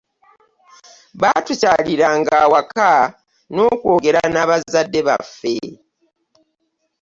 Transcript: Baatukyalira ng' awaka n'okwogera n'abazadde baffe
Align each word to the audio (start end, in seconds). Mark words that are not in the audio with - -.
Baatukyalira 1.21 2.07
ng' 2.19 2.31
awaka 2.43 2.91
n'okwogera 3.53 4.21
n'abazadde 4.29 4.99
baffe 5.07 5.55